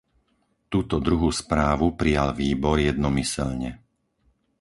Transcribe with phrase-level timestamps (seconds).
[0.71, 3.71] Túto druhú správu prijal výbor jednomyseľne.